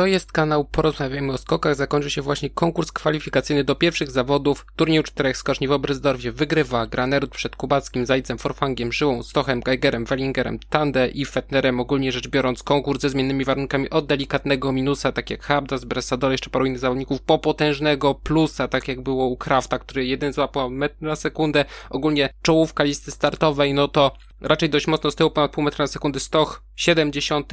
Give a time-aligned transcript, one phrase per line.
[0.00, 1.76] To jest kanał Porozmawiajmy o skokach.
[1.76, 4.66] Zakończy się właśnie konkurs kwalifikacyjny do pierwszych zawodów.
[4.76, 10.58] Turnieju czterech skoczni w Oberstdorfie wygrywa Granerud przed Kubackim, Zajcem, Forfangiem, Żyłą, Stochem, Geigerem, Wellingerem,
[10.70, 11.80] Tande i Fetnerem.
[11.80, 16.50] Ogólnie rzecz biorąc konkurs ze zmiennymi warunkami od delikatnego minusa, tak jak Habdas, Bressador, jeszcze
[16.50, 20.96] paru innych zawodników, po potężnego plusa, tak jak było u Krafta, który jeden złapał metr
[21.00, 21.64] na sekundę.
[21.90, 25.86] Ogólnie czołówka listy startowej, no to raczej dość mocno z tyłu, ponad pół metra na
[25.86, 27.52] sekundę, Stoch 70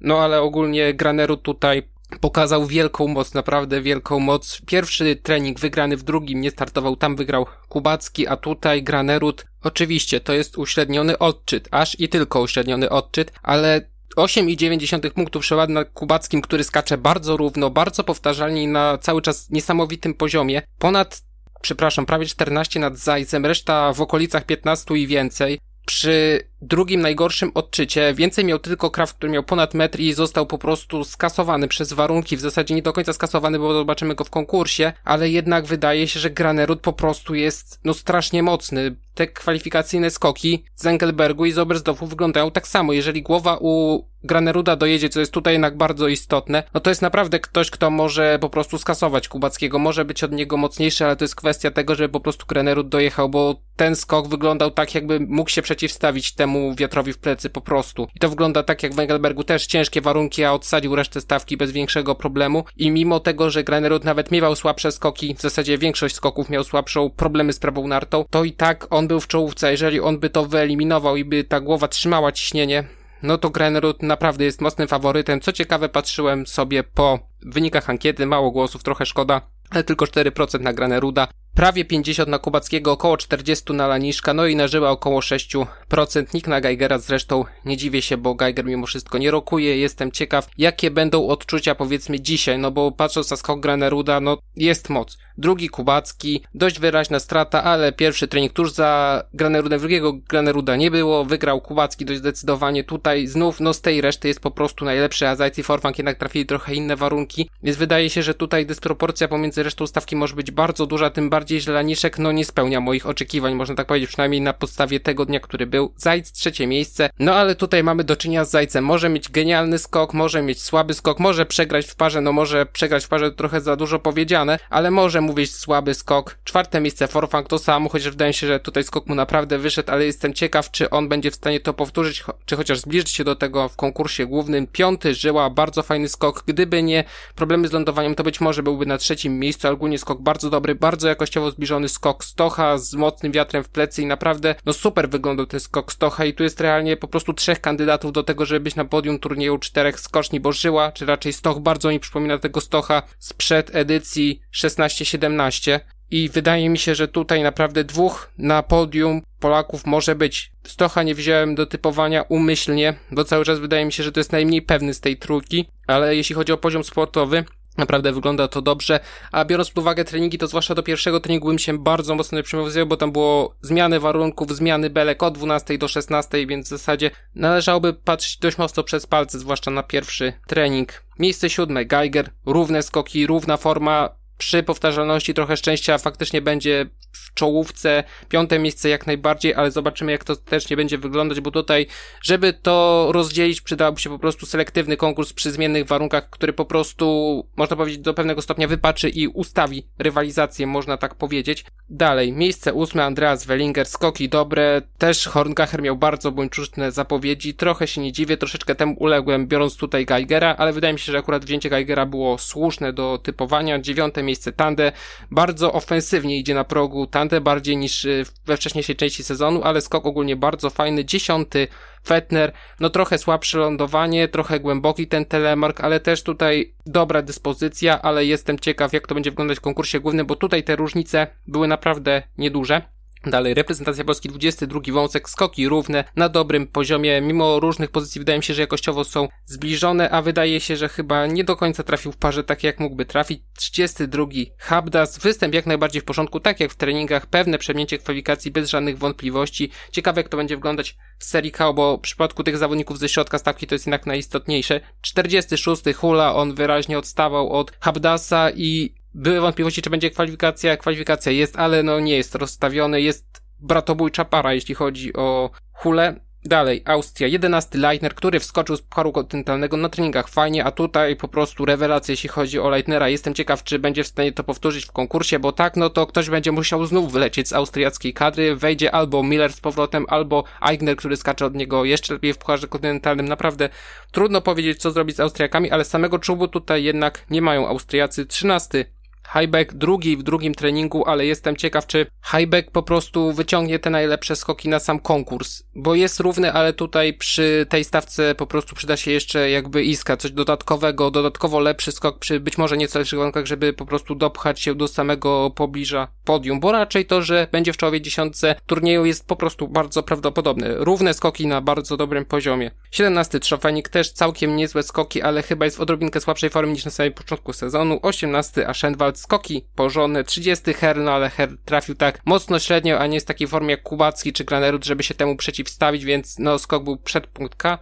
[0.00, 1.82] no ale ogólnie Graneru tutaj
[2.20, 4.60] pokazał wielką moc, naprawdę wielką moc.
[4.66, 9.44] Pierwszy trening wygrany w drugim nie startował, tam wygrał Kubacki, a tutaj Granerud.
[9.62, 13.80] Oczywiście to jest uśredniony odczyt, aż i tylko uśredniony odczyt, ale
[14.16, 19.50] 8,9 punktów przewagi nad Kubackim, który skacze bardzo równo, bardzo powtarzalnie i na cały czas
[19.50, 20.62] niesamowitym poziomie.
[20.78, 21.22] Ponad,
[21.60, 25.58] przepraszam, prawie 14 nad Zajcem, reszta w okolicach 15 i więcej.
[25.88, 30.58] Przy drugim najgorszym odczycie więcej miał tylko Kraft, który miał ponad metr i został po
[30.58, 34.92] prostu skasowany przez warunki, w zasadzie nie do końca skasowany, bo zobaczymy go w konkursie,
[35.04, 38.96] ale jednak wydaje się, że Granerud po prostu jest no strasznie mocny.
[39.14, 42.92] Te kwalifikacyjne skoki z Engelbergu i z Oberstdorfu wyglądają tak samo.
[42.92, 47.40] Jeżeli głowa u Graneruda dojedzie, co jest tutaj jednak bardzo istotne, no to jest naprawdę
[47.40, 51.36] ktoś, kto może po prostu skasować Kubackiego, może być od niego mocniejszy, ale to jest
[51.36, 55.62] kwestia tego, żeby po prostu Granerud dojechał, bo ten skok wyglądał tak, jakby mógł się
[55.62, 58.08] przeciwstawić temu wiatrowi w plecy po prostu.
[58.14, 61.70] I to wygląda tak, jak w Engelbergu też ciężkie warunki, a odsadził resztę stawki bez
[61.70, 62.64] większego problemu.
[62.76, 67.10] I mimo tego, że Granerud nawet miewał słabsze skoki, w zasadzie większość skoków miał słabszą,
[67.10, 70.46] problemy z prawą nartą, to i tak on był w czołówce, jeżeli on by to
[70.46, 72.84] wyeliminował i by ta głowa trzymała ciśnienie,
[73.22, 75.40] no to Grenrud naprawdę jest mocnym faworytem.
[75.40, 80.72] Co ciekawe, patrzyłem sobie po wynikach ankiety, mało głosów, trochę szkoda, ale tylko 4% na
[80.72, 86.34] Graneruda prawie 50 na Kubackiego, około 40 na Laniszka, no i na Żyła około 6%.
[86.34, 89.78] Nikt na Geigera zresztą nie dziwię się, bo Geiger mimo wszystko nie rokuje.
[89.78, 94.90] Jestem ciekaw, jakie będą odczucia powiedzmy dzisiaj, no bo patrząc na skok Graneruda, no jest
[94.90, 95.18] moc.
[95.38, 101.24] Drugi Kubacki, dość wyraźna strata, ale pierwszy trening tuż za Granerudem, drugiego Graneruda nie było,
[101.24, 102.84] wygrał Kubacki dość zdecydowanie.
[102.84, 106.18] Tutaj znów, no z tej reszty jest po prostu najlepszy, a Zajc i Forfang jednak
[106.18, 110.50] trafili trochę inne warunki, więc wydaje się, że tutaj dysproporcja pomiędzy resztą stawki może być
[110.50, 114.52] bardzo duża, tym bardziej bardziej, no nie spełnia moich oczekiwań, można tak powiedzieć, przynajmniej na
[114.52, 115.92] podstawie tego dnia, który był.
[115.96, 118.84] Zajc trzecie miejsce, no ale tutaj mamy do czynienia z Zajcem.
[118.84, 123.04] Może mieć genialny skok, może mieć słaby skok, może przegrać w parze, no może przegrać
[123.04, 126.38] w parze trochę za dużo powiedziane, ale może mówić słaby skok.
[126.44, 129.92] Czwarte miejsce Forfang to samo, chociaż wydaje mi się, że tutaj skok mu naprawdę wyszedł,
[129.92, 133.36] ale jestem ciekaw, czy on będzie w stanie to powtórzyć, czy chociaż zbliżyć się do
[133.36, 134.66] tego w konkursie głównym.
[134.66, 136.42] Piąty Żyła, bardzo fajny skok.
[136.46, 137.04] Gdyby nie
[137.34, 141.08] problemy z lądowaniem, to być może byłby na trzecim miejscu, ogólnie skok bardzo dobry, bardzo
[141.08, 145.46] jakościowy jakościowo zbliżony skok Stocha z mocnym wiatrem w plecy i naprawdę no super wyglądał
[145.46, 148.76] ten skok Stocha i tu jest realnie po prostu trzech kandydatów do tego, żeby być
[148.76, 153.74] na podium turnieju czterech skoczni Bożyła, czy raczej Stoch bardzo mi przypomina tego Stocha sprzed
[153.74, 160.50] edycji 16-17 i wydaje mi się, że tutaj naprawdę dwóch na podium Polaków może być.
[160.66, 164.32] Stocha nie wziąłem do typowania umyślnie, bo cały czas wydaje mi się, że to jest
[164.32, 167.44] najmniej pewny z tej trójki, ale jeśli chodzi o poziom sportowy,
[167.78, 169.00] Naprawdę wygląda to dobrze,
[169.32, 172.86] a biorąc pod uwagę treningi, to zwłaszcza do pierwszego treningu bym się bardzo mocno przywiązywał,
[172.86, 177.94] bo tam było zmiany warunków, zmiany belek od 12 do 16, więc w zasadzie należałoby
[177.94, 181.04] patrzeć dość mocno przez palce, zwłaszcza na pierwszy trening.
[181.18, 186.86] Miejsce siódme, Geiger, równe skoki, równa forma, przy powtarzalności trochę szczęścia faktycznie będzie
[187.18, 191.50] w czołówce, piąte miejsce jak najbardziej, ale zobaczymy jak to też nie będzie wyglądać, bo
[191.50, 191.86] tutaj,
[192.22, 197.46] żeby to rozdzielić, przydałby się po prostu selektywny konkurs przy zmiennych warunkach, który po prostu,
[197.56, 201.64] można powiedzieć, do pewnego stopnia wypaczy i ustawi rywalizację, można tak powiedzieć.
[201.90, 208.00] Dalej, miejsce ósme, Andreas Wellinger, skoki dobre, też Horngacher miał bardzo buńczuczne zapowiedzi, trochę się
[208.00, 211.70] nie dziwię, troszeczkę temu uległem, biorąc tutaj Geigera, ale wydaje mi się, że akurat wzięcie
[211.70, 213.78] Geigera było słuszne do typowania.
[213.78, 214.92] Dziewiąte miejsce Tande,
[215.30, 220.06] bardzo ofensywnie idzie na progu Tande bardziej niż y, we wcześniejszej części sezonu, ale skok
[220.06, 221.04] ogólnie bardzo fajny.
[221.04, 221.68] Dziesiąty
[222.06, 228.24] Fetner, no trochę słabsze lądowanie, trochę głęboki ten telemark, ale też tutaj dobra dyspozycja, ale
[228.24, 232.22] jestem ciekaw jak to będzie wyglądać w konkursie głównym, bo tutaj te różnice były naprawdę
[232.38, 232.97] nieduże.
[233.26, 238.44] Dalej, reprezentacja Polski 22 wąsek, skoki równe, na dobrym poziomie, mimo różnych pozycji wydaje mi
[238.44, 242.16] się, że jakościowo są zbliżone, a wydaje się, że chyba nie do końca trafił w
[242.16, 243.42] parze tak jak mógłby trafić.
[243.56, 244.26] 32
[244.58, 248.98] Habdas, występ jak najbardziej w porządku, tak jak w treningach, pewne przemięcie kwalifikacji bez żadnych
[248.98, 249.70] wątpliwości.
[249.92, 253.38] Ciekawe jak to będzie wyglądać w serii K, bo w przypadku tych zawodników ze środka
[253.38, 254.80] stawki to jest jednak najistotniejsze.
[255.00, 260.76] 46 Hula, on wyraźnie odstawał od Habdasa i były wątpliwości, czy będzie kwalifikacja.
[260.76, 263.00] Kwalifikacja jest, ale no nie jest rozstawiony.
[263.00, 266.20] Jest bratobójcza para, jeśli chodzi o Hulę.
[266.44, 271.28] Dalej, Austria, 11 Leitner, który wskoczył z Pucharu Kontynentalnego na treningach fajnie, a tutaj po
[271.28, 273.08] prostu rewelacja, jeśli chodzi o Leitnera.
[273.08, 276.30] Jestem ciekaw, czy będzie w stanie to powtórzyć w konkursie, bo tak, no to ktoś
[276.30, 278.56] będzie musiał znów wylecieć z austriackiej kadry.
[278.56, 282.68] Wejdzie albo Miller z powrotem, albo Eigner, który skacze od niego jeszcze lepiej w Pucharze
[282.68, 283.28] Kontynentalnym.
[283.28, 283.68] Naprawdę
[284.12, 288.26] trudno powiedzieć, co zrobić z Austriakami, ale samego czubu tutaj jednak nie mają Austriacy.
[288.26, 288.84] 13
[289.32, 294.36] Highback drugi w drugim treningu, ale jestem ciekaw, czy Highback po prostu wyciągnie te najlepsze
[294.36, 298.96] skoki na sam konkurs, bo jest równy, ale tutaj przy tej stawce po prostu przyda
[298.96, 303.46] się jeszcze jakby iska, coś dodatkowego, dodatkowo lepszy skok przy być może nieco lepszych warunkach,
[303.46, 307.76] żeby po prostu dopchać się do samego pobliża podium, bo raczej to, że będzie w
[307.76, 310.74] czołowej dziesiątce turnieju jest po prostu bardzo prawdopodobne.
[310.74, 312.70] Równe skoki na bardzo dobrym poziomie.
[312.90, 316.90] 17 Trzofenik też całkiem niezłe skoki, ale chyba jest w odrobinkę słabszej formie niż na
[316.90, 317.98] samym początku sezonu.
[318.02, 323.14] 18 Aschenwald skoki porządne, 30 her, no ale her trafił tak mocno średnio, a nie
[323.14, 326.84] jest w takiej formie jak Kubacki czy Granerud, żeby się temu przeciwstawić, więc no skok
[326.84, 327.78] był przed punkt K.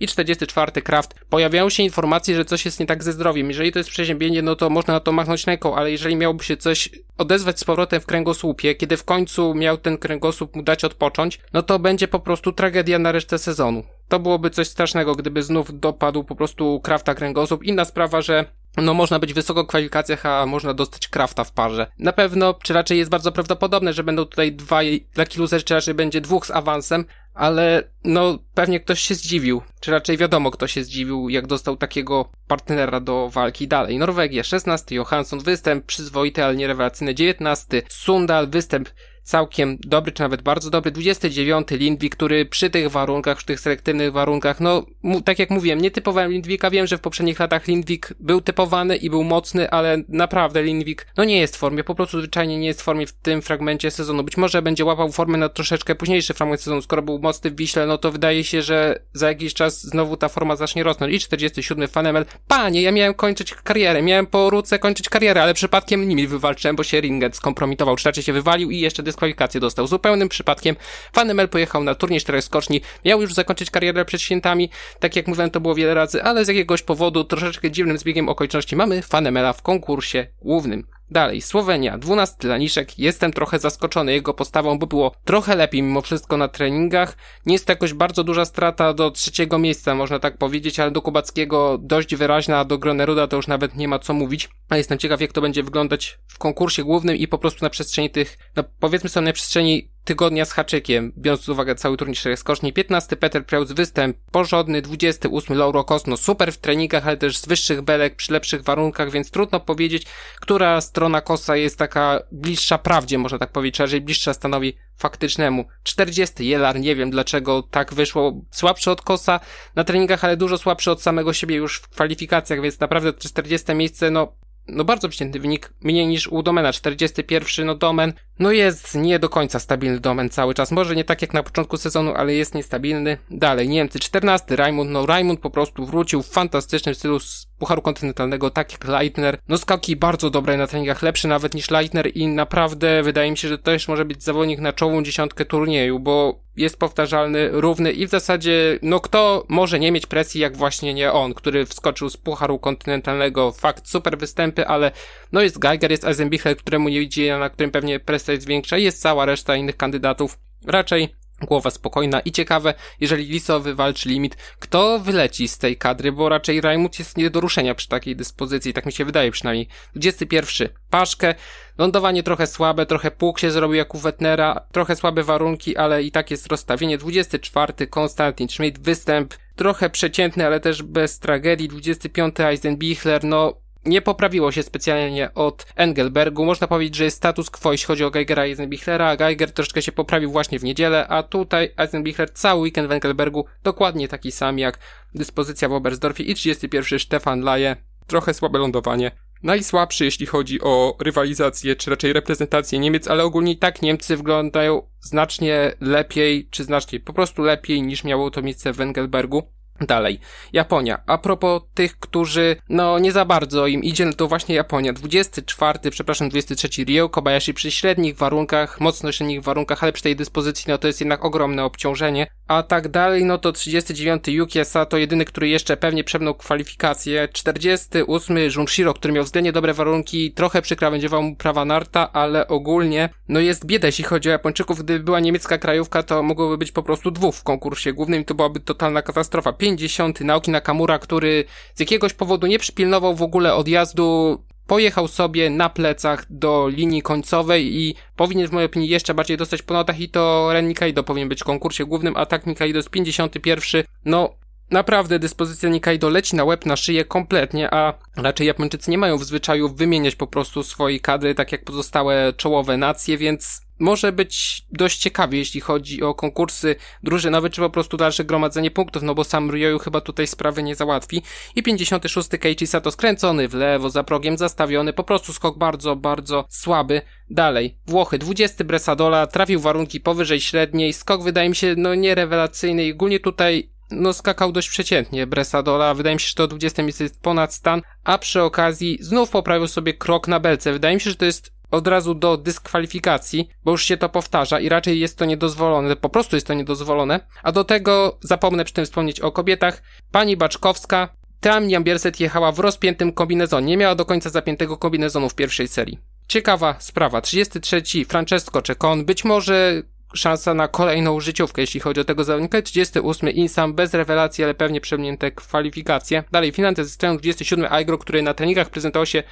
[0.00, 1.14] I 44 Kraft.
[1.30, 3.48] Pojawiają się informacje, że coś jest nie tak ze zdrowiem.
[3.48, 6.56] Jeżeli to jest przeziębienie, no to można na to machnąć ręką, ale jeżeli miałoby się
[6.56, 11.40] coś odezwać z powrotem w kręgosłupie, kiedy w końcu miał ten kręgosłup mu dać odpocząć,
[11.52, 13.82] no to będzie po prostu tragedia na resztę sezonu.
[14.08, 17.64] To byłoby coś strasznego, gdyby znów dopadł po prostu Krafta kręgosłup.
[17.64, 18.44] Inna sprawa, że
[18.76, 21.86] no można być wysoko w kwalifikacjach, a można dostać Krafta w parze.
[21.98, 25.94] Na pewno, czy raczej jest bardzo prawdopodobne, że będą tutaj dwaj Lucky Loser, czy raczej
[25.94, 27.04] będzie dwóch z awansem,
[27.36, 32.30] ale no pewnie ktoś się zdziwił, czy raczej wiadomo kto się zdziwił, jak dostał takiego
[32.46, 33.98] partnera do walki dalej.
[33.98, 38.88] Norwegia 16, Johansson występ przyzwoity, ale nie rewelacyjny 19, Sundal występ
[39.26, 40.90] całkiem dobry, czy nawet bardzo dobry.
[40.90, 44.86] 29 Lindwik, który przy tych warunkach, przy tych selektywnych warunkach, no,
[45.24, 46.70] tak jak mówiłem, nie typowałem Lindwika.
[46.70, 51.24] Wiem, że w poprzednich latach Lindwik był typowany i był mocny, ale naprawdę Lindwik, no
[51.24, 54.24] nie jest w formie, po prostu zwyczajnie nie jest w formie w tym fragmencie sezonu.
[54.24, 56.82] Być może będzie łapał formę na troszeczkę późniejszy fragment sezonu.
[56.82, 60.28] Skoro był mocny w Wiśle, no to wydaje się, że za jakiś czas znowu ta
[60.28, 61.14] forma zacznie rosnąć.
[61.14, 62.24] I 47 Fanemel.
[62.48, 66.82] Panie, ja miałem kończyć karierę, miałem po ruce kończyć karierę, ale przypadkiem nimi wywalczyłem, bo
[66.82, 69.86] się Ringet skompromitował, czy się wywalił i jeszcze dyskwalifikację dostał.
[69.86, 70.76] Zupełnym przypadkiem
[71.12, 74.70] Fanemel pojechał na turniej czterech skoczni, miał już zakończyć karierę przed świętami,
[75.00, 78.76] tak jak mówiłem to było wiele razy, ale z jakiegoś powodu, troszeczkę dziwnym zbiegiem okoliczności
[78.76, 80.86] mamy Fanemela w konkursie głównym.
[81.10, 82.98] Dalej, Słowenia, 12 Laniszek.
[82.98, 87.16] Jestem trochę zaskoczony jego postawą, bo było trochę lepiej mimo wszystko na treningach.
[87.46, 91.02] Nie jest to jakoś bardzo duża strata do trzeciego miejsca, można tak powiedzieć, ale do
[91.02, 94.50] Kubackiego dość wyraźna, a do Groneruda to już nawet nie ma co mówić.
[94.68, 98.10] A jestem ciekaw, jak to będzie wyglądać w konkursie głównym i po prostu na przestrzeni
[98.10, 102.38] tych, no powiedzmy sobie na przestrzeni tygodnia z haczykiem, biorąc pod uwagę cały turniej czterech
[102.38, 102.72] skoczni.
[102.72, 107.82] 15 Peter Preutz występ porządny, 28 Lauro Kosno super w treningach, ale też z wyższych
[107.82, 110.06] belek przy lepszych warunkach, więc trudno powiedzieć,
[110.40, 115.64] która strona kosa jest taka bliższa prawdzie, można tak powiedzieć, raczej bliższa stanowi faktycznemu.
[115.82, 119.40] 40 Jelar, nie wiem dlaczego tak wyszło, słabszy od kosa
[119.74, 124.10] na treningach, ale dużo słabszy od samego siebie już w kwalifikacjach, więc naprawdę 40 miejsce,
[124.10, 124.32] no
[124.68, 126.72] no bardzo przeciętny wynik, mniej niż u Domena.
[126.72, 130.72] 41, no Domen, no jest nie do końca stabilny Domen cały czas.
[130.72, 133.18] Może nie tak jak na początku sezonu, ale jest niestabilny.
[133.30, 138.50] Dalej, Niemcy 14, Raimund, no Raimund po prostu wrócił w fantastycznym stylu z Pucharu Kontynentalnego,
[138.50, 139.38] tak jak Leitner.
[139.48, 143.48] No skaki bardzo dobre na treningach, lepszy nawet niż Leitner i naprawdę wydaje mi się,
[143.48, 148.06] że to też może być zawodnik na czołą dziesiątkę turnieju, bo jest powtarzalny, równy i
[148.06, 152.16] w zasadzie, no kto może nie mieć presji jak właśnie nie on, który wskoczył z
[152.16, 154.18] Pucharu Kontynentalnego, fakt, super
[154.64, 154.90] ale
[155.32, 159.00] no jest Geiger, jest Eisenbichler, któremu nie widzi, na którym pewnie presja jest większa, jest
[159.00, 160.38] cała reszta innych kandydatów.
[160.66, 166.28] Raczej Głowa spokojna i ciekawe, jeżeli Liso wywalczy limit, kto wyleci z tej kadry, bo
[166.28, 169.68] raczej Rajmut jest nie do ruszenia przy takiej dyspozycji, tak mi się wydaje przynajmniej.
[169.94, 170.68] 21.
[170.90, 171.34] Paszkę,
[171.78, 176.10] lądowanie trochę słabe, trochę pług się zrobił jak u Wetnera, trochę słabe warunki, ale i
[176.10, 176.98] tak jest rozstawienie.
[176.98, 177.86] 24.
[177.86, 181.68] Konstantin Schmidt, występ trochę przeciętny, ale też bez tragedii.
[181.68, 182.40] 25.
[182.40, 183.54] Eisenbichler, no
[183.86, 186.44] nie poprawiło się specjalnie od Engelbergu.
[186.44, 189.92] Można powiedzieć, że jest status quo, jeśli chodzi o Geigera i Eisenbichlera, Geiger troszkę się
[189.92, 194.78] poprawił właśnie w niedzielę, a tutaj Eisenbichler cały weekend w Engelbergu dokładnie taki sam jak
[195.14, 197.76] dyspozycja w Oberstdorfie i 31 Stefan Laje.
[198.06, 199.10] Trochę słabe lądowanie.
[199.42, 204.82] Najsłabszy, jeśli chodzi o rywalizację, czy raczej reprezentację Niemiec, ale ogólnie i tak Niemcy wyglądają
[205.00, 209.55] znacznie lepiej, czy znacznie po prostu lepiej niż miało to miejsce w Engelbergu.
[209.80, 210.20] Dalej,
[210.52, 211.02] Japonia.
[211.06, 214.92] A propos tych, którzy, no nie za bardzo im idzie, no to właśnie Japonia.
[214.92, 220.64] 24, przepraszam, 23 Ryo Kobayashi przy średnich warunkach, mocno średnich warunkach, ale przy tej dyspozycji,
[220.68, 222.26] no to jest jednak ogromne obciążenie.
[222.48, 227.28] A tak dalej, no to 39 Yuki to jedyny, który jeszcze pewnie przebnął kwalifikacje.
[227.32, 233.40] 48 Junshiro, który miał względnie dobre warunki, trochę przykrawędziował mu prawa narta, ale ogólnie, no
[233.40, 234.82] jest bieda, jeśli chodzi o Japończyków.
[234.82, 238.60] Gdyby była niemiecka krajówka, to mogłoby być po prostu dwóch w konkursie głównym to byłaby
[238.60, 239.52] totalna katastrofa.
[239.66, 241.44] 50 Naoki Nakamura, który
[241.74, 247.76] z jakiegoś powodu nie przypilnował w ogóle odjazdu pojechał sobie na plecach do linii końcowej
[247.76, 251.28] i powinien w mojej opinii jeszcze bardziej dostać po notach i to Ren Nikaido powinien
[251.28, 253.84] być w konkursie głównym, a tak Nikaido jest 51.
[254.04, 254.34] No,
[254.70, 259.24] Naprawdę dyspozycja Nikaido leci na łeb, na szyję kompletnie, a raczej Japończycy nie mają w
[259.24, 264.98] zwyczaju wymieniać po prostu swojej kadry, tak jak pozostałe czołowe nacje, więc może być dość
[264.98, 269.50] ciekawie, jeśli chodzi o konkursy drużynowe, czy po prostu dalsze gromadzenie punktów, no bo sam
[269.50, 271.22] Ryoyu chyba tutaj sprawy nie załatwi.
[271.56, 272.28] I 56.
[272.40, 277.02] Keiichi Sato skręcony w lewo, za progiem zastawiony, po prostu skok bardzo, bardzo słaby.
[277.30, 282.84] Dalej, Włochy, 20 Bresadola, trafił warunki powyżej średniej, skok wydaje mi się, no nie rewelacyjny
[282.84, 287.04] i ogólnie tutaj no skakał dość przeciętnie Bresadola, wydaje mi się, że to 20 miejsce
[287.04, 290.72] jest ponad stan, a przy okazji znów poprawił sobie krok na belce.
[290.72, 294.60] Wydaje mi się, że to jest od razu do dyskwalifikacji, bo już się to powtarza
[294.60, 297.20] i raczej jest to niedozwolone, po prostu jest to niedozwolone.
[297.42, 299.82] A do tego zapomnę przy tym wspomnieć o kobietach.
[300.10, 301.08] Pani Baczkowska,
[301.40, 305.98] tam Bierset jechała w rozpiętym kombinezonie, nie miała do końca zapiętego kombinezonu w pierwszej serii.
[306.28, 307.20] Ciekawa sprawa.
[307.20, 307.82] 33.
[308.08, 309.04] Francesco Czekon.
[309.04, 309.82] Być może
[310.14, 312.62] szansa na kolejną życiówkę, jeśli chodzi o tego zawodnika.
[312.62, 316.24] 38 Insam, bez rewelacji, ale pewnie przemnięte kwalifikacje.
[316.32, 319.22] Dalej, finanse zyskają 27 Aigro, który na treningach prezentował się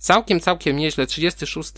[0.00, 1.06] całkiem, całkiem nieźle.
[1.06, 1.72] 36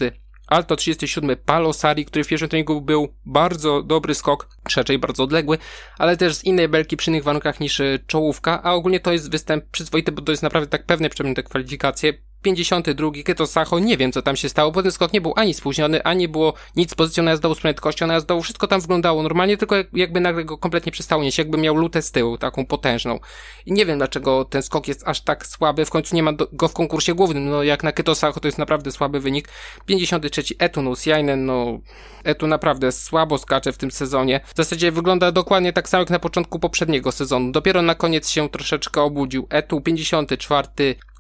[0.47, 5.59] Alto 37 Palosari, który w pierwszym treningu był bardzo dobry skok, raczej bardzo odległy,
[5.99, 9.31] ale też z innej belki przy innych warunkach niż e, czołówka, a ogólnie to jest
[9.31, 12.13] występ przyzwoity, bo to jest naprawdę tak pewne przemnięte kwalifikacje.
[12.43, 15.55] 52 Keto Sacho, nie wiem co tam się stało, bo ten skok nie był ani
[15.55, 19.77] spóźniony, ani było nic z pozycją najazdową, z prędkością najazdową, wszystko tam wyglądało normalnie, tylko
[19.93, 23.19] jakby nagle go kompletnie przestało nieść, jakby miał lutę z tyłu, taką potężną.
[23.67, 26.69] I nie wiem dlaczego ten skok jest aż tak słaby, w końcu nie ma go
[26.69, 29.49] w konkursie głównym, no jak na Keto Sacho to jest naprawdę słaby wynik.
[29.87, 31.79] 53 Etunus Jainen, no
[32.25, 34.41] Etu naprawdę słabo skacze w tym sezonie.
[34.45, 37.53] W zasadzie wygląda dokładnie tak samo jak na początku poprzedniego sezonu.
[37.53, 39.47] Dopiero na koniec się troszeczkę obudził.
[39.51, 40.69] Etu 54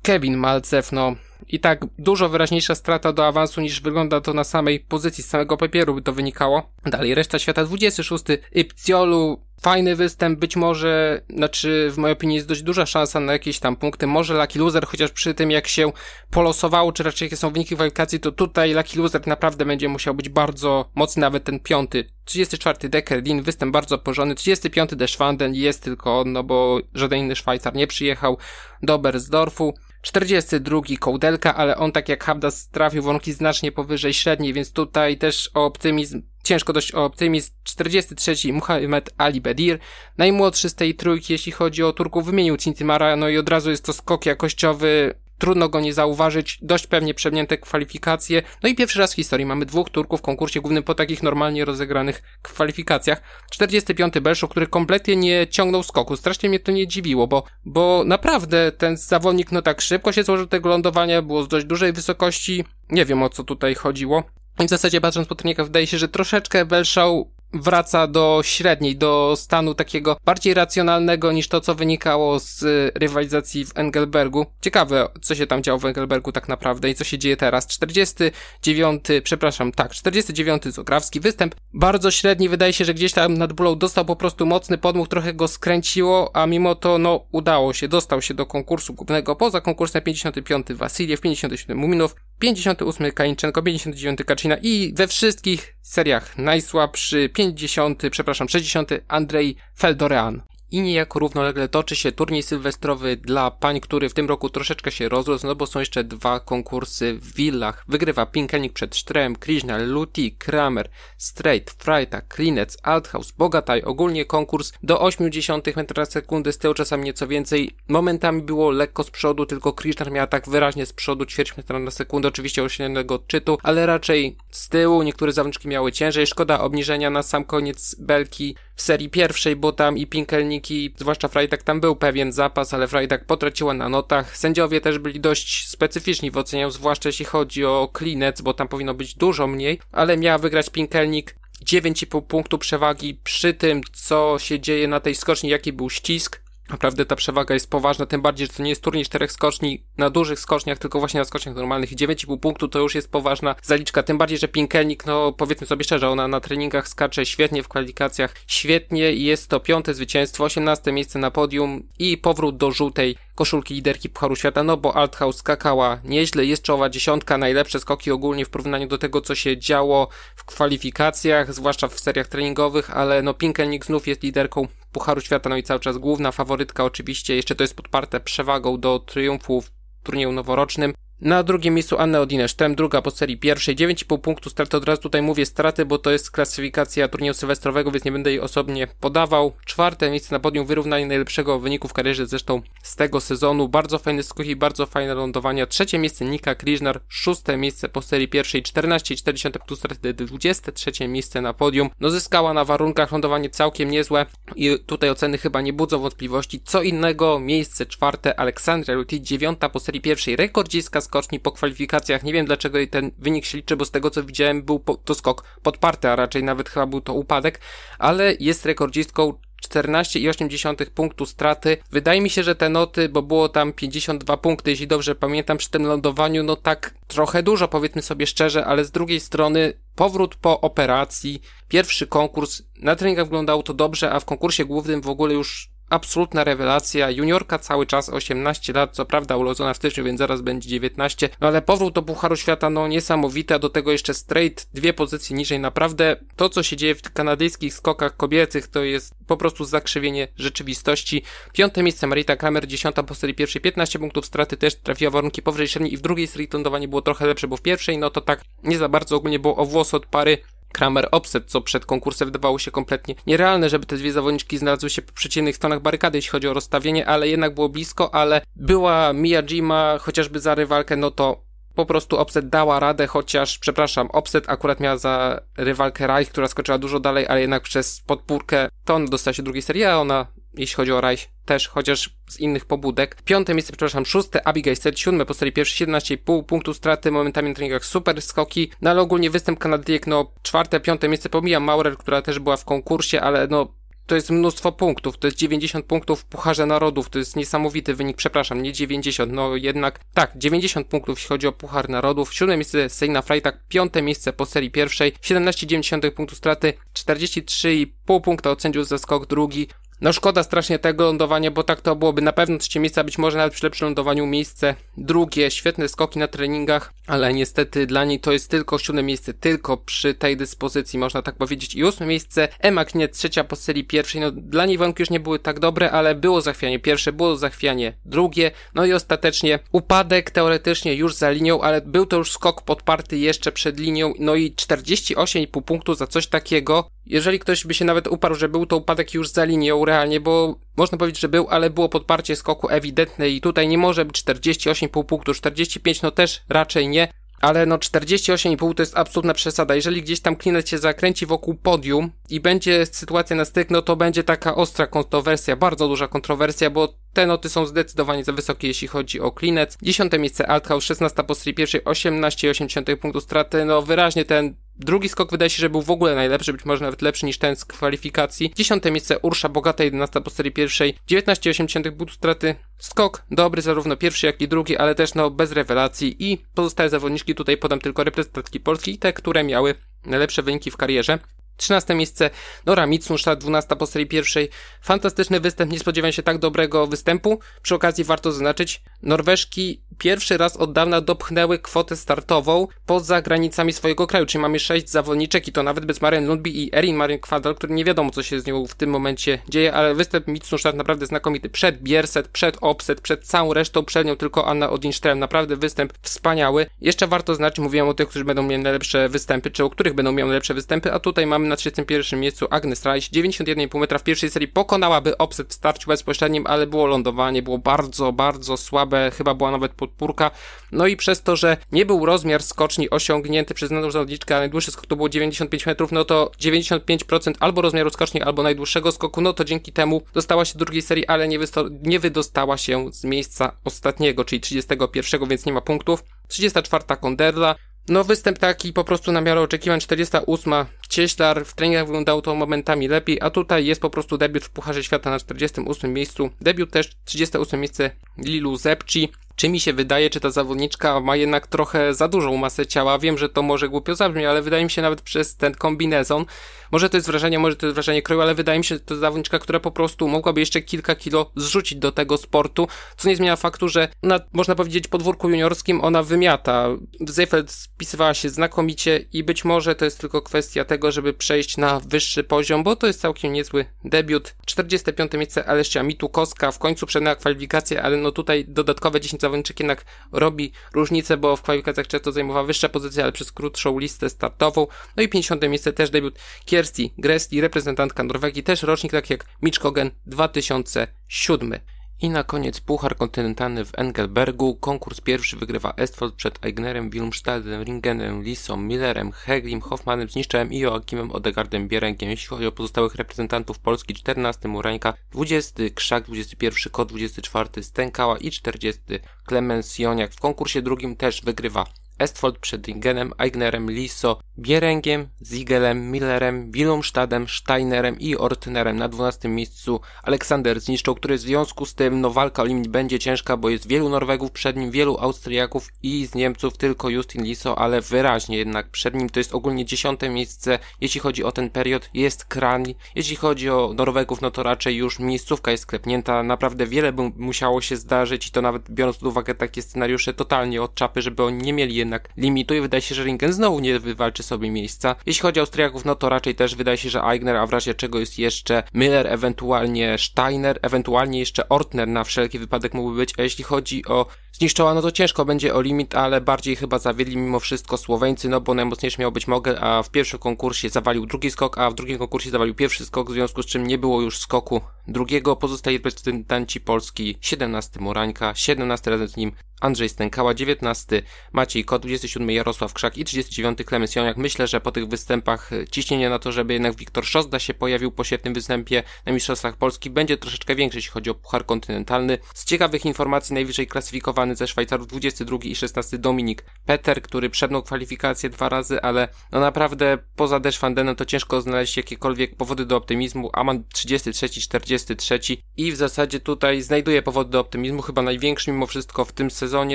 [0.03, 1.17] Kevin Malcew, no
[1.49, 5.57] i tak dużo wyraźniejsza strata do awansu niż wygląda to na samej pozycji, z samego
[5.57, 6.71] papieru by to wynikało.
[6.87, 8.25] Dalej, reszta świata 26.
[8.53, 13.59] Ipciolu, fajny występ, być może, znaczy w mojej opinii jest dość duża szansa na jakieś
[13.59, 15.93] tam punkty, może Lucky Loser, chociaż przy tym jak się
[16.31, 20.29] polosowało, czy raczej jakie są wyniki kwalifikacji, to tutaj Lucky Loser naprawdę będzie musiał być
[20.29, 22.05] bardzo mocny, nawet ten piąty.
[22.25, 27.75] 34 Deckerdin, występ bardzo porządny, 35 Deschwanden jest tylko on, no bo żaden inny Szwajcar
[27.75, 28.39] nie przyjechał
[28.83, 29.75] do Bersdorfu.
[30.03, 35.51] 42 Kołdelka, ale on tak jak Habdas trafił warunki znacznie powyżej średniej, więc tutaj też
[35.55, 37.51] o optymizm, ciężko dość o optymizm.
[37.63, 39.79] 43 Muhammad Ali Bedir,
[40.19, 43.85] najmłodszy z tej trójki, jeśli chodzi o Turków, wymienił Cintimara, no i od razu jest
[43.85, 48.43] to skok jakościowy trudno go nie zauważyć, dość pewnie przemnięte kwalifikacje.
[48.63, 51.65] No i pierwszy raz w historii mamy dwóch Turków w konkursie głównym po takich normalnie
[51.65, 53.23] rozegranych kwalifikacjach.
[53.51, 54.21] 45.
[54.21, 56.17] Belszo, który kompletnie nie ciągnął skoku.
[56.17, 60.47] Strasznie mnie to nie dziwiło, bo, bo naprawdę ten zawodnik no tak szybko się złożył
[60.47, 62.65] tego lądowania, było z dość dużej wysokości.
[62.91, 64.23] Nie wiem o co tutaj chodziło.
[64.61, 67.11] I w zasadzie patrząc po trenikach wydaje się, że troszeczkę Belshaw
[67.53, 73.79] wraca do średniej, do stanu takiego bardziej racjonalnego niż to, co wynikało z rywalizacji w
[73.79, 74.47] Engelbergu.
[74.61, 77.67] Ciekawe, co się tam działo w Engelbergu tak naprawdę i co się dzieje teraz.
[77.67, 81.55] 49, przepraszam, tak, 49 Zograwski występ.
[81.75, 85.35] Bardzo średni, wydaje się, że gdzieś tam nad bólą dostał po prostu mocny podmuch, trochę
[85.35, 89.37] go skręciło, a mimo to, no, udało się, dostał się do konkursu głównego.
[89.37, 97.29] Poza konkursem 55 Wasiliew, 57 Muminów, 58 Kalinczenko, 59 Kaczyna i we wszystkich seriach najsłabszy
[97.29, 104.09] 50, przepraszam, 60 Andrzej Feldorean i niejako równolegle toczy się turniej sylwestrowy dla pań, który
[104.09, 107.85] w tym roku troszeczkę się rozrósł, no bo są jeszcze dwa konkursy w willach.
[107.89, 110.89] Wygrywa Pinkelnik przed Sztrem, Krishna, Luti, Kramer,
[111.19, 117.27] Straight, Freitag, Klinec, Althaus, Bogataj, ogólnie konkurs do 80 metra sekundy, z tyłu czasami nieco
[117.27, 117.77] więcej.
[117.89, 121.91] Momentami było lekko z przodu, tylko Krishna miała tak wyraźnie z przodu ćwierć metra na
[121.91, 126.27] sekundę, oczywiście ośrednionego odczytu, ale raczej z tyłu niektóre zawodniczki miały ciężej.
[126.27, 131.63] Szkoda obniżenia na sam koniec belki w serii pierwszej, bo tam i Pinkelniki, zwłaszcza Freitag,
[131.63, 134.37] tam był pewien zapas, ale Freitag potraciła na notach.
[134.37, 138.95] Sędziowie też byli dość specyficzni w ocenianiu, zwłaszcza jeśli chodzi o klinec, bo tam powinno
[138.95, 144.89] być dużo mniej, ale miała wygrać Pinkelnik 9,5 punktu przewagi przy tym, co się dzieje
[144.89, 146.43] na tej skoczni, jaki był ścisk.
[146.73, 150.11] Naprawdę ta przewaga jest poważna, tym bardziej, że to nie jest turniej czterech skoczni na
[150.11, 151.91] dużych skoczniach, tylko właśnie na skoczniach normalnych.
[151.91, 156.09] 9,5 punktu to już jest poważna zaliczka, tym bardziej, że Pinkelnik, no powiedzmy sobie szczerze,
[156.09, 161.19] ona na treningach skacze świetnie, w kwalifikacjach świetnie i jest to piąte zwycięstwo, 18 miejsce
[161.19, 166.45] na podium i powrót do żółtej koszulki liderki Pucharu Świata, no bo Althaus skakała nieźle,
[166.45, 171.55] jest czołowa dziesiątka, najlepsze skoki ogólnie w porównaniu do tego, co się działo w kwalifikacjach,
[171.55, 175.81] zwłaszcza w seriach treningowych, ale no Pinkelnik znów jest liderką Pucharu Świata, no i cały
[175.81, 179.71] czas główna faworytka oczywiście, jeszcze to jest podparte przewagą do triumfu w
[180.03, 180.95] turnieju noworocznym.
[181.23, 185.03] Na drugim miejscu Anna Odinesz, tem druga po serii pierwszej, 9,5 punktu straty, od razu
[185.03, 189.53] tutaj mówię straty, bo to jest klasyfikacja turnieju sylwestrowego, więc nie będę jej osobnie podawał.
[189.65, 194.23] Czwarte miejsce na podium, wyrównanie najlepszego wyniku w karierze zresztą z tego sezonu, bardzo fajny
[194.23, 195.67] skoki, bardzo fajne lądowania.
[195.67, 201.53] Trzecie miejsce Nika Kriżnar, szóste miejsce po serii pierwszej, 14,4 punktu straty, 23 miejsce na
[201.53, 201.91] podium.
[202.01, 204.27] No zyskała na warunkach lądowanie całkiem niezłe
[204.57, 206.61] i tutaj oceny chyba nie budzą wątpliwości.
[206.65, 212.23] Co innego, miejsce czwarte Aleksandra Lutti, dziewiąta po serii pierwszej, rekordziska z skoczni po kwalifikacjach.
[212.23, 215.45] Nie wiem dlaczego ten wynik się liczy, bo z tego co widziałem był to skok
[215.63, 217.61] podparty, a raczej nawet chyba był to upadek,
[217.99, 219.35] ale jest rekordzistką
[219.69, 221.77] 14,8 punktu straty.
[221.91, 225.71] Wydaje mi się, że te noty, bo było tam 52 punkty, jeśli dobrze pamiętam, przy
[225.71, 230.61] tym lądowaniu, no tak trochę dużo, powiedzmy sobie szczerze, ale z drugiej strony powrót po
[230.61, 235.72] operacji, pierwszy konkurs, na treningach wyglądało to dobrze, a w konkursie głównym w ogóle już
[235.93, 237.11] absolutna rewelacja.
[237.11, 241.29] Juniorka cały czas 18 lat, co prawda urodzona w styczniu, więc zaraz będzie 19.
[241.41, 245.37] No ale powrót do Pucharu Świata, no niesamowity, a do tego jeszcze straight, dwie pozycje
[245.37, 245.61] niżej.
[245.61, 251.23] Naprawdę to, co się dzieje w kanadyjskich skokach kobiecych, to jest po prostu zakrzywienie rzeczywistości.
[251.53, 255.69] Piąte miejsce Marita Kramer, dziesiąta po serii pierwszej, 15 punktów straty, też trafiła warunki powyżej
[255.69, 258.45] średniej i w drugiej serii lądowanie było trochę lepsze, bo w pierwszej, no to tak
[258.63, 260.39] nie za bardzo ogólnie było o włos od pary.
[260.73, 265.03] Kramer Offset, co przed konkursem wydawało się kompletnie nierealne, żeby te dwie zawodniczki znalazły się
[265.03, 269.99] po przeciwnych stronach barykady, jeśli chodzi o rozstawienie, ale jednak było blisko, ale była Miyajima
[270.01, 274.97] chociażby za rywalkę, no to po prostu Offset dała radę, chociaż, przepraszam, Offset akurat miała
[274.97, 279.43] za rywalkę Reich, która skoczyła dużo dalej, ale jednak przez podpórkę to on dostała się
[279.43, 283.23] drugiej serii, a ona jeśli chodzi o Reich, też, chociaż z innych pobudek.
[283.25, 287.55] Piąte miejsce, przepraszam, szóste, Abigail Set, siódme po serii pierwsze, 17,5 punktu straty, momentami na
[287.55, 287.85] treningach.
[287.85, 292.39] Super skoki, no ale ogólnie występ Kanadyjek, no czwarte, piąte miejsce, pomijam Maurer, która też
[292.39, 293.69] była w konkursie, ale no
[294.07, 298.17] to jest mnóstwo punktów, to jest 90 punktów w Pucharze Narodów, to jest niesamowity wynik,
[298.17, 302.89] przepraszam, nie 90, no jednak, tak, 90 punktów jeśli chodzi o Puchar Narodów, siódme miejsce
[302.89, 308.99] Seina Freitag, piąte miejsce po serii pierwszej, 17,9 punktu straty, 43,5 punkta od sędziów za
[308.99, 309.69] skok drugi,
[310.03, 313.19] no szkoda strasznie tego lądowania, bo tak to byłoby na pewno trzecie miejsce, a być
[313.19, 318.21] może nawet przy lepszym lądowaniu miejsce drugie, świetne skoki na treningach, ale niestety dla niej
[318.21, 321.75] to jest tylko siódme miejsce, tylko przy tej dyspozycji, można tak powiedzieć.
[321.75, 325.21] I ósme miejsce, Emma nie trzecia po serii pierwszej, no dla niej warunki już nie
[325.21, 330.95] były tak dobre, ale było zachwianie pierwsze, było zachwianie drugie, no i ostatecznie upadek teoretycznie
[330.95, 335.63] już za linią, ale był to już skok podparty jeszcze przed linią, no i 48,5
[335.63, 339.29] punktu za coś takiego, jeżeli ktoś by się nawet uparł, że był to upadek już
[339.29, 343.69] za linią realnie, bo można powiedzieć, że był, ale było podparcie skoku ewidentne i tutaj
[343.69, 347.09] nie może być 48,5 punktu, 45 no też raczej nie,
[347.43, 349.75] ale no 48,5 to jest absolutna przesada.
[349.75, 353.97] Jeżeli gdzieś tam klinet się zakręci wokół podium i będzie sytuacja na styk, no to
[353.97, 358.89] będzie taka ostra kontrowersja, bardzo duża kontrowersja, bo te noty są zdecydowanie za wysokie, jeśli
[358.89, 359.77] chodzi o klinet.
[359.83, 363.65] 10 miejsce Althaus, 16 po serii pierwszej, 18,8 punktu straty.
[363.65, 367.03] No wyraźnie ten Drugi skok wydaje się, że był w ogóle najlepszy, być może nawet
[367.03, 368.53] lepszy niż ten z kwalifikacji.
[368.57, 372.55] Dziesiąte miejsce Ursza Bogata, 11 po serii pierwszej, 19,8 punktu straty.
[372.79, 377.35] Skok dobry, zarówno pierwszy, jak i drugi, ale też no bez rewelacji i pozostałe zawodniczki
[377.35, 379.75] tutaj podam tylko reprezentantki Polski, te, które miały
[380.07, 381.19] najlepsze wyniki w karierze.
[381.57, 382.31] 13 miejsce
[382.67, 384.49] Nora Mitsunszta, 12 po serii pierwszej.
[384.83, 387.41] Fantastyczny występ, nie spodziewałem się tak dobrego występu.
[387.63, 394.07] Przy okazji warto zaznaczyć, Norweżki pierwszy raz od dawna dopchnęły kwotę startową poza granicami swojego
[394.07, 397.55] kraju, czyli mamy 6 zawodniczek i to nawet bez Maren Lundby i Erin Marin Kwadal,
[397.55, 401.07] który nie wiadomo co się z nią w tym momencie dzieje, ale występ Mitsunsztat naprawdę
[401.07, 401.49] znakomity.
[401.49, 406.67] Przed Bierset, przed Opset, przed całą resztą, przed nią tylko Anna Odinström, naprawdę występ wspaniały.
[406.81, 410.13] Jeszcze warto znaczyć, mówiłem o tych, którzy będą mieli najlepsze występy, czy o których będą
[410.13, 414.31] miały najlepsze występy, a tutaj mamy na 31 miejscu Agnes Reich, 91,5 metra w pierwszej
[414.31, 419.51] serii pokonałaby Opset w starciu bezpośrednim, ale było lądowanie, było bardzo, bardzo słabe, chyba była
[419.51, 420.31] nawet podpórka,
[420.73, 424.87] no i przez to, że nie był rozmiar skoczni osiągnięty przez zawodniczkę, a najdłuższy skok
[424.87, 429.45] to było 95 metrów, no to 95% albo rozmiaru skoczni, albo najdłuższego skoku, no to
[429.45, 431.39] dzięki temu dostała się do drugiej serii, ale nie,
[431.83, 436.05] nie wydostała się z miejsca ostatniego, czyli 31, więc nie ma punktów.
[436.29, 437.55] 34 Konderla,
[437.89, 440.55] No występ taki po prostu na miarę oczekiwań 48.
[440.89, 444.85] Cieślar w treningach wyglądał to momentami lepiej, a tutaj jest po prostu debiut w Pucharze
[444.85, 446.31] Świata na 48 miejscu.
[446.41, 449.13] Debiut też 38 miejsce Lilu Zepci.
[449.37, 452.99] Czy mi się wydaje, czy ta zawodniczka ma jednak trochę za dużą masę ciała?
[452.99, 456.25] Wiem, że to może głupio zabrzmi, ale wydaje mi się nawet przez ten kombinezon,
[456.73, 458.97] może to jest wrażenie, może to jest wrażenie kroju, ale wydaje mi się, że to
[458.97, 463.37] zawodniczka, która po prostu mogłaby jeszcze kilka kilo zrzucić do tego sportu, co nie zmienia
[463.37, 466.69] faktu, że na, można powiedzieć, podwórku juniorskim ona wymiata.
[467.01, 471.81] Zeyfeld spisywała się znakomicie i być może to jest tylko kwestia tego, żeby przejść na
[471.81, 474.35] wyższy poziom, bo to jest całkiem niezły debiut.
[474.47, 475.13] 45.
[475.13, 479.85] miejsce Alesia Mitukowska, w końcu przed na kwalifikacje, ale no tutaj dodatkowe 10 zawodniczek jednak
[480.13, 484.67] robi różnicę, bo w kwalifikacjach często zajmowała wyższe pozycje, ale przez krótszą listę startową.
[484.97, 485.49] No i 50.
[485.49, 491.59] miejsce też debiut Kiersti Gresli, reprezentantka Norwegii, też rocznik tak jak Mitch Kogen 2007.
[492.03, 494.55] I na koniec Puchar Kontynentalny w Engelbergu.
[494.55, 501.11] Konkurs pierwszy wygrywa Estfold przed Eignerem, Wilmstadem, Ringenem, Lisą, Millerem, Heglim, Hoffmanem, Zniszczem i Joachimem
[501.11, 502.11] Odegardem Bierengiem.
[502.11, 508.31] Jeśli chodzi o pozostałych reprezentantów Polski, 14 Murańka, 20 Krzak, 21 Kot, 24 Stękała i
[508.31, 508.83] 40
[509.27, 510.13] Klemens Joniak.
[510.13, 511.67] W konkursie drugim też wygrywa
[512.03, 518.77] Estfold przed Ringenem, Eignerem, Liso, Bierengiem, Ziegelem, Millerem, Willumstadem, Steinerem i Ortnerem.
[518.77, 522.99] Na 12 miejscu Aleksander zniszczył, który w związku z tym no walka o limit będzie
[522.99, 527.59] ciężka, bo jest wielu Norwegów przed nim, wielu Austriaków i z Niemców tylko Justin Liso,
[527.59, 531.91] ale wyraźnie jednak przed nim to jest ogólnie dziesiąte miejsce, jeśli chodzi o ten period,
[531.95, 532.65] jest Kran.
[532.95, 537.61] Jeśli chodzi o Norwegów, no to raczej już miejscówka jest sklepnięta, naprawdę wiele by musiało
[537.61, 541.43] się zdarzyć i to nawet biorąc pod uwagę takie scenariusze totalnie od czapy, żeby oni
[541.43, 544.97] nie mieli jednak limitu i wydaje się, że Ringen znowu nie wywalczy sobie miejsca.
[545.07, 547.75] Jeśli chodzi o Austriaków, no to raczej też wydaje się, że Eigner, a w razie
[547.75, 553.23] czego jest jeszcze Miller, ewentualnie Steiner, ewentualnie jeszcze Ortner na wszelki wypadek mógłby być, a
[553.23, 557.41] jeśli chodzi o zniszczoła, no to ciężko będzie o limit, ale bardziej chyba zawiedli mimo
[557.41, 561.59] wszystko Słoweńcy, no bo najmocniejszy miał być Mogel, a w pierwszym konkursie zawalił drugi skok,
[561.59, 564.61] a w drugim konkursie zawalił pierwszy skok, w związku z czym nie było już skoku
[564.89, 565.37] drugiego.
[565.37, 572.31] Pozostali reprezentanci Polski 17 Morańka, 17 razem z nim Andrzej Stękała, 19 Maciej Kot, 27
[572.31, 574.17] Jarosław Krzak i 39 Klemens Joniak.
[574.17, 578.05] Myślę, że po tych występach ciśnienie na to, żeby jednak Wiktor Szozda się pojawił po
[578.05, 582.19] świetnym występie na Mistrzostwach Polski będzie troszeczkę większe, jeśli chodzi o Puchar Kontynentalny.
[582.35, 588.31] Z ciekawych informacji najwyżej klasyfikowany ze Szwajcarów 22 i 16 Dominik Peter, który przednął kwalifikację
[588.31, 593.31] dwa razy, ale no naprawdę poza Deszwandenem to ciężko znaleźć jakiekolwiek powody do optymizmu.
[593.33, 595.21] Aman 33, 43
[595.57, 599.52] i w zasadzie tutaj znajduje powody do optymizmu, chyba największy mimo wszystko w tym sezonie,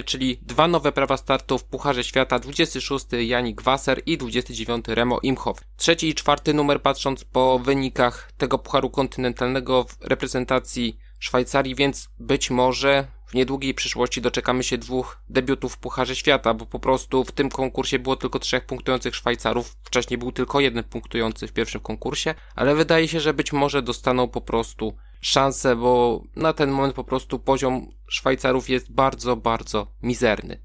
[0.05, 5.61] czyli dwa nowe prawa startu w Pucharze Świata, 26 Janik Wasser i 29 Remo Imhoff.
[5.77, 12.49] Trzeci i czwarty numer patrząc po wynikach tego Pucharu Kontynentalnego w reprezentacji Szwajcarii, więc być
[12.49, 17.31] może w niedługiej przyszłości doczekamy się dwóch debiutów w Pucharze Świata, bo po prostu w
[17.31, 19.75] tym konkursie było tylko trzech punktujących Szwajcarów.
[19.83, 24.27] Wcześniej był tylko jeden punktujący w pierwszym konkursie, ale wydaje się, że być może dostaną
[24.27, 30.61] po prostu szansę, bo na ten moment po prostu poziom Szwajcarów jest bardzo, bardzo mizerny.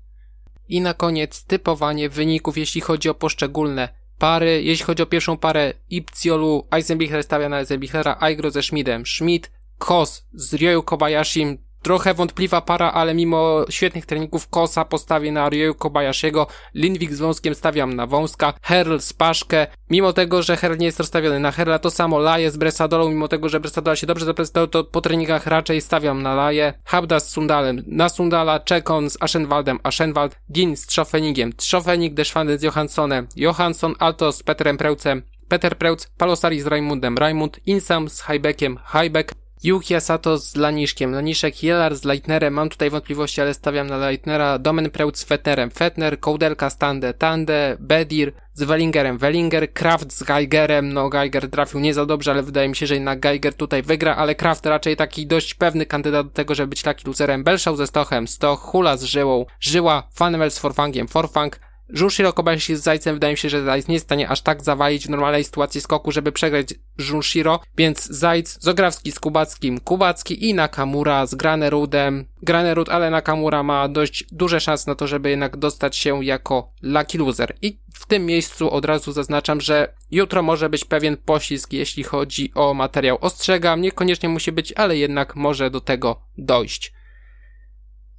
[0.69, 4.62] I na koniec typowanie wyników, jeśli chodzi o poszczególne pary.
[4.62, 10.27] Jeśli chodzi o pierwszą parę Ipciolu, Eisenbichler stawia na Eisenbichlera, Aigro ze Schmidem, Schmid, Kos
[10.33, 16.47] z Ryoyu Kobayashim, Trochę wątpliwa para, ale mimo świetnych treningów Kosa postawię na Ryoyu Kobayashiego,
[16.75, 20.99] Lindwik z Wąskiem stawiam na Wąska, Herl z Paszkę, mimo tego, że Herl nie jest
[20.99, 24.66] rozstawiony na Herla, to samo Laje z Bresadolą, mimo tego, że Bresadola się dobrze zaprezentował,
[24.66, 29.79] to po treningach raczej stawiam na Laje, Habda z Sundalem, na Sundala, Czekon z Aschenwaldem,
[29.83, 36.09] Aschenwald, Gin z Trzofenigiem, Trzofenig, Deszwandy z Johanssonem, Johansson, Alto z Peterem Preucem, Peter Preutz,
[36.18, 39.33] Palosari z Raimundem, Raimund, Insam z Hajbekiem, Hajbek,
[39.64, 44.59] Yuki Sato z Laniszkiem, Laniszek, Jelar z Leitnerem, mam tutaj wątpliwości, ale stawiam na Leitnera,
[44.59, 50.22] Domen Preut z Fetnerem, Fetner, Kołdelka z Tande, Tande, Bedir z Wellingerem, Wellinger, Kraft z
[50.22, 53.83] Geigerem, no Geiger trafił nie za dobrze, ale wydaje mi się, że jednak Geiger tutaj
[53.83, 57.77] wygra, ale Kraft raczej taki dość pewny kandydat do tego, żeby być taki loserem, Belszał
[57.77, 61.61] ze Stochem, Stoch, Hula z Żyłą, Żyła, Fanwell z Forfangiem, Forfang,
[61.92, 64.62] Junshiro Kobayashi z Zajcem wydaje mi się, że Zajc nie jest w stanie aż tak
[64.62, 66.66] zawalić w normalnej sytuacji skoku, żeby przegrać
[66.98, 72.24] Junshiro, więc Zajc, Zograwski z Kubackim, Kubacki i Nakamura z Granerudem.
[72.42, 77.18] Granerud, ale Nakamura ma dość duże szanse na to, żeby jednak dostać się jako lucky
[77.18, 77.57] loser.
[77.62, 82.52] I w tym miejscu od razu zaznaczam, że jutro może być pewien poślizg, jeśli chodzi
[82.55, 83.18] o materiał.
[83.20, 86.92] Ostrzegam, niekoniecznie musi być, ale jednak może do tego dojść.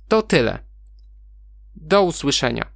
[0.07, 0.59] To tyle.
[1.75, 2.72] Do usłyszenia.